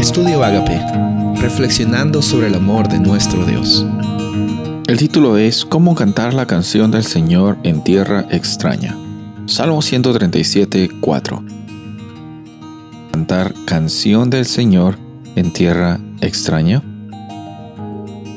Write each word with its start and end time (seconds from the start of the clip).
Estudio 0.00 0.42
Agape, 0.42 0.80
reflexionando 1.42 2.22
sobre 2.22 2.46
el 2.46 2.54
amor 2.54 2.88
de 2.88 2.98
nuestro 2.98 3.44
Dios. 3.44 3.84
El 4.86 4.96
título 4.96 5.36
es 5.36 5.66
¿Cómo 5.66 5.94
cantar 5.94 6.32
la 6.32 6.46
canción 6.46 6.90
del 6.90 7.04
Señor 7.04 7.58
en 7.64 7.84
tierra 7.84 8.24
extraña? 8.30 8.96
Salmo 9.44 9.82
137, 9.82 10.88
4. 11.02 11.44
Cantar 13.12 13.52
canción 13.66 14.30
del 14.30 14.46
Señor 14.46 14.96
en 15.36 15.52
tierra 15.52 16.00
extraña. 16.22 16.82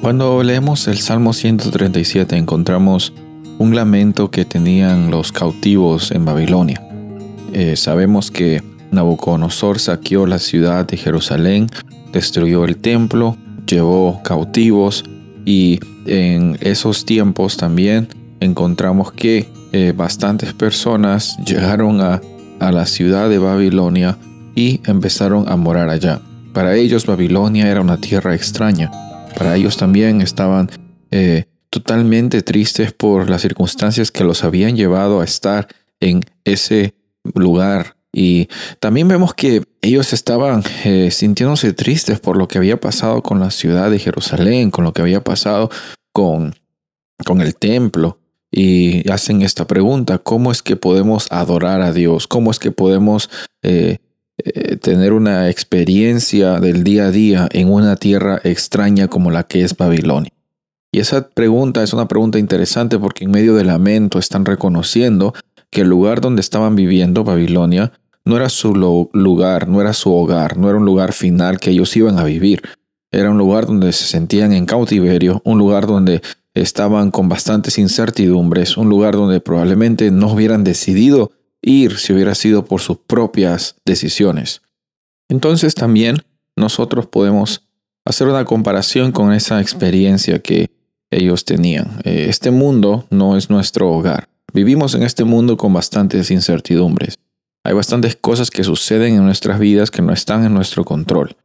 Cuando 0.02 0.44
leemos 0.44 0.90
el 0.90 0.98
Salmo 0.98 1.32
137 1.32 2.36
encontramos 2.36 3.14
un 3.58 3.74
lamento 3.74 4.30
que 4.30 4.44
tenían 4.44 5.10
los 5.10 5.32
cautivos 5.32 6.12
en 6.12 6.26
Babilonia. 6.26 6.86
Eh, 7.54 7.78
sabemos 7.78 8.32
que 8.32 8.73
Nabucodonosor 8.94 9.80
saqueó 9.80 10.26
la 10.26 10.40
ciudad 10.40 10.86
de 10.86 10.98
Jerusalén, 10.98 11.70
destruyó 12.12 12.64
el 12.66 12.78
templo, 12.78 13.38
llevó 13.66 14.22
cautivos 14.24 15.04
y 15.46 15.80
en 16.06 16.58
esos 16.62 17.06
tiempos 17.06 17.58
también 17.58 18.08
encontramos 18.40 19.12
que 19.12 19.50
eh, 19.72 19.94
bastantes 19.96 20.54
personas 20.54 21.38
llegaron 21.46 22.02
a, 22.02 22.22
la 22.60 22.86
ciudad 22.86 23.28
de 23.28 23.40
Babilonia 23.40 24.18
y 24.56 24.80
empezaron 24.86 25.50
a 25.50 25.58
morar 25.58 25.90
allá. 25.90 26.22
Para 26.54 26.76
ellos 26.76 27.06
Babilonia 27.06 27.68
era 27.68 27.82
una 27.82 27.98
tierra 27.98 28.36
extraña. 28.36 28.90
Para 29.38 29.58
ellos 29.58 29.76
también 29.76 30.22
estaban 30.22 30.70
eh, 31.12 31.44
totalmente 31.70 32.42
tristes 32.42 32.94
por 32.94 33.30
las 33.30 33.42
circunstancias 33.42 34.12
que 34.12 34.24
los 34.24 34.46
habían 34.46 34.78
llevado 34.78 35.20
a 35.20 35.26
estar 35.26 35.68
en 36.00 36.22
ese 36.46 36.94
lugar 37.34 37.98
y 38.16 38.48
también 38.80 39.08
vemos 39.08 39.34
que 39.34 39.64
ellos 39.82 40.14
estaban 40.14 40.64
eh, 40.86 41.10
sintiéndose 41.10 41.74
tristes 41.74 42.20
por 42.20 42.38
lo 42.38 42.48
que 42.48 42.60
había 42.60 42.80
pasado 42.80 43.24
con 43.24 43.40
la 43.40 43.50
ciudad 43.50 43.90
de 43.90 43.98
Jerusalén, 43.98 44.70
con 44.70 44.84
lo 44.84 44.94
que 44.94 45.02
había 45.02 45.24
pasado 45.24 45.72
con, 46.14 46.54
con 47.26 47.42
el 47.42 47.56
templo. 47.56 48.20
Y 48.52 49.10
hacen 49.10 49.42
esta 49.42 49.66
pregunta, 49.66 50.20
¿cómo 50.20 50.52
es 50.52 50.62
que 50.62 50.76
podemos 50.76 51.26
adorar 51.32 51.82
a 51.82 51.92
Dios? 51.92 52.28
¿Cómo 52.28 52.52
es 52.52 52.60
que 52.60 52.70
podemos 52.72 53.32
eh, 53.64 53.98
eh, 54.38 54.76
tener 54.76 55.12
una 55.12 55.50
experiencia 55.50 56.60
del 56.60 56.84
día 56.84 57.08
a 57.08 57.12
día 57.12 57.50
en 57.52 57.72
una 57.72 57.96
tierra 57.96 58.40
extraña 58.44 59.08
como 59.08 59.32
la 59.32 59.48
que 59.48 59.64
es 59.64 59.76
Babilonia? 59.76 60.32
Y 60.92 61.00
esa 61.00 61.30
pregunta 61.30 61.82
es 61.82 61.94
una 61.94 62.08
pregunta 62.08 62.38
interesante 62.38 63.00
porque 63.00 63.24
en 63.24 63.32
medio 63.32 63.56
del 63.56 63.68
lamento 63.68 64.20
están 64.20 64.46
reconociendo 64.46 65.34
que 65.72 65.82
el 65.82 65.90
lugar 65.90 66.22
donde 66.22 66.42
estaban 66.42 66.76
viviendo, 66.76 67.24
Babilonia, 67.24 67.92
no 68.26 68.38
era 68.38 68.50
su 68.50 68.74
lugar, 68.74 69.68
no 69.68 69.82
era 69.82 69.94
su 69.94 70.14
hogar, 70.14 70.58
no 70.58 70.70
era 70.70 70.78
un 70.78 70.86
lugar 70.86 71.14
final 71.14 71.60
que 71.60 71.72
ellos 71.72 71.96
iban 71.96 72.18
a 72.18 72.24
vivir. 72.24 72.62
Era 73.12 73.30
un 73.30 73.38
lugar 73.38 73.68
donde 73.68 73.92
se 73.92 74.06
sentían 74.06 74.54
en 74.54 74.66
cautiverio, 74.66 75.42
un 75.44 75.58
lugar 75.58 75.86
donde 75.86 76.22
estaban 76.54 77.12
con 77.12 77.30
bastantes 77.30 77.78
incertidumbres, 77.78 78.78
un 78.78 78.90
lugar 78.90 79.16
donde 79.16 79.40
probablemente 79.40 80.10
no 80.12 80.32
hubieran 80.32 80.64
decidido 80.64 81.32
ir 81.62 81.98
si 81.98 82.14
hubiera 82.14 82.36
sido 82.36 82.66
por 82.66 82.82
sus 82.82 82.98
propias 82.98 83.76
decisiones. 83.86 84.62
Entonces 85.30 85.76
también 85.76 86.18
nosotros 86.56 87.08
podemos 87.08 87.64
hacer 88.06 88.28
una 88.28 88.46
comparación 88.46 89.12
con 89.12 89.34
esa 89.34 89.62
experiencia 89.62 90.40
que 90.40 90.70
ellos 91.12 91.46
tenían. 91.46 92.00
Eh, 92.04 92.28
este 92.30 92.52
mundo 92.52 93.06
no 93.10 93.38
es 93.38 93.50
nuestro 93.50 93.92
hogar. 93.92 94.28
Vivimos 94.54 94.94
en 94.96 95.04
este 95.04 95.24
mundo 95.24 95.58
con 95.58 95.74
bastantes 95.74 96.30
incertidumbres. 96.32 97.18
Hay 97.66 97.74
bastantes 97.74 98.18
cosas 98.18 98.52
que 98.52 98.64
suceden 98.64 99.16
en 99.16 99.26
nuestras 99.26 99.58
vidas 99.60 99.90
que 99.90 100.02
no 100.02 100.12
están 100.12 100.44
en 100.44 100.54
nuestro 100.54 100.84
control. 100.84 101.38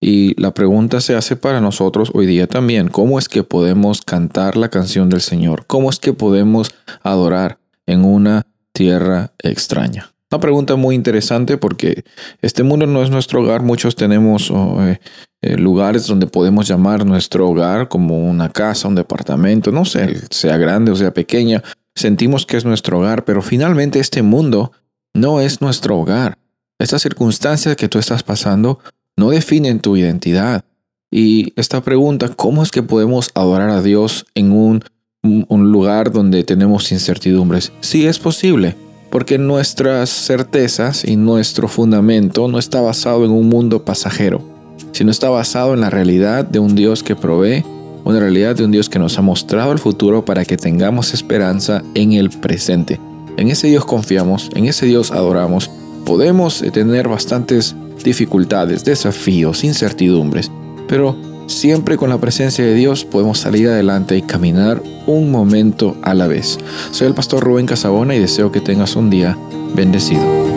Y 0.00 0.40
la 0.40 0.52
pregunta 0.52 1.00
se 1.00 1.16
hace 1.16 1.36
para 1.36 1.60
nosotros 1.60 2.10
hoy 2.14 2.26
día 2.26 2.46
también, 2.46 2.88
¿cómo 2.88 3.18
es 3.18 3.28
que 3.28 3.42
podemos 3.42 4.02
cantar 4.02 4.56
la 4.56 4.68
canción 4.68 5.08
del 5.08 5.20
Señor? 5.20 5.64
¿Cómo 5.66 5.90
es 5.90 5.98
que 5.98 6.12
podemos 6.12 6.70
adorar 7.02 7.58
en 7.86 8.04
una 8.04 8.46
tierra 8.72 9.32
extraña? 9.42 10.12
Una 10.30 10.40
pregunta 10.40 10.76
muy 10.76 10.94
interesante 10.94 11.56
porque 11.56 12.04
este 12.42 12.62
mundo 12.62 12.86
no 12.86 13.02
es 13.02 13.10
nuestro 13.10 13.42
hogar. 13.42 13.62
Muchos 13.62 13.96
tenemos 13.96 14.50
oh, 14.50 14.82
eh, 14.82 15.00
eh, 15.40 15.56
lugares 15.56 16.06
donde 16.06 16.26
podemos 16.26 16.66
llamar 16.66 17.06
nuestro 17.06 17.48
hogar 17.48 17.88
como 17.88 18.28
una 18.28 18.50
casa, 18.50 18.88
un 18.88 18.96
departamento, 18.96 19.72
no 19.72 19.84
sé, 19.84 20.20
sea 20.30 20.56
grande 20.56 20.90
o 20.90 20.96
sea 20.96 21.12
pequeña. 21.12 21.62
Sentimos 21.94 22.44
que 22.44 22.56
es 22.56 22.64
nuestro 22.64 22.98
hogar, 22.98 23.24
pero 23.24 23.40
finalmente 23.40 23.98
este 23.98 24.22
mundo 24.22 24.72
no 25.16 25.40
es 25.40 25.60
nuestro 25.60 25.98
hogar. 25.98 26.38
Estas 26.78 27.02
circunstancias 27.02 27.74
que 27.76 27.88
tú 27.88 27.98
estás 27.98 28.22
pasando 28.22 28.78
no 29.16 29.30
definen 29.30 29.80
tu 29.80 29.96
identidad. 29.96 30.64
Y 31.10 31.52
esta 31.56 31.80
pregunta, 31.80 32.28
¿cómo 32.28 32.62
es 32.62 32.70
que 32.70 32.82
podemos 32.82 33.30
adorar 33.34 33.70
a 33.70 33.82
Dios 33.82 34.26
en 34.34 34.52
un, 34.52 34.84
un 35.22 35.72
lugar 35.72 36.12
donde 36.12 36.44
tenemos 36.44 36.92
incertidumbres? 36.92 37.72
Sí 37.80 38.06
es 38.06 38.18
posible, 38.18 38.76
porque 39.10 39.38
nuestras 39.38 40.10
certezas 40.10 41.04
y 41.04 41.16
nuestro 41.16 41.68
fundamento 41.68 42.48
no 42.48 42.58
está 42.58 42.82
basado 42.82 43.24
en 43.24 43.30
un 43.30 43.48
mundo 43.48 43.84
pasajero, 43.84 44.42
sino 44.92 45.10
está 45.10 45.30
basado 45.30 45.72
en 45.72 45.80
la 45.80 45.88
realidad 45.88 46.44
de 46.44 46.58
un 46.58 46.74
Dios 46.74 47.02
que 47.02 47.16
provee, 47.16 47.64
una 48.04 48.20
realidad 48.20 48.54
de 48.54 48.64
un 48.64 48.72
Dios 48.72 48.90
que 48.90 48.98
nos 48.98 49.16
ha 49.18 49.22
mostrado 49.22 49.72
el 49.72 49.78
futuro 49.78 50.24
para 50.26 50.44
que 50.44 50.58
tengamos 50.58 51.14
esperanza 51.14 51.82
en 51.94 52.12
el 52.12 52.28
presente. 52.28 53.00
En 53.36 53.50
ese 53.50 53.68
Dios 53.68 53.84
confiamos, 53.84 54.50
en 54.54 54.66
ese 54.66 54.86
Dios 54.86 55.10
adoramos. 55.10 55.70
Podemos 56.04 56.64
tener 56.72 57.08
bastantes 57.08 57.74
dificultades, 58.02 58.84
desafíos, 58.84 59.64
incertidumbres, 59.64 60.50
pero 60.88 61.16
siempre 61.46 61.96
con 61.96 62.08
la 62.08 62.18
presencia 62.18 62.64
de 62.64 62.74
Dios 62.74 63.04
podemos 63.04 63.38
salir 63.38 63.68
adelante 63.68 64.16
y 64.16 64.22
caminar 64.22 64.82
un 65.06 65.30
momento 65.30 65.96
a 66.02 66.14
la 66.14 66.26
vez. 66.26 66.58
Soy 66.92 67.08
el 67.08 67.14
pastor 67.14 67.44
Rubén 67.44 67.66
Casabona 67.66 68.14
y 68.14 68.20
deseo 68.20 68.52
que 68.52 68.60
tengas 68.60 68.96
un 68.96 69.10
día 69.10 69.36
bendecido. 69.74 70.55